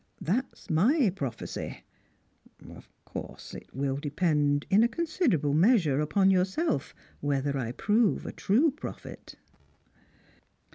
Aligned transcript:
That's 0.19 0.67
my 0.67 1.11
prophecy. 1.15 1.83
Of 2.67 2.89
course 3.05 3.53
it 3.53 3.71
will 3.71 3.97
depend 3.97 4.65
in 4.71 4.81
a 4.81 4.87
considerable 4.87 5.53
measure 5.53 5.99
upon 5.99 6.31
yourself 6.31 6.95
whether 7.19 7.55
I 7.55 7.71
prove 7.73 8.25
a 8.25 8.31
trufc 8.33 8.77
prophet." 8.77 9.35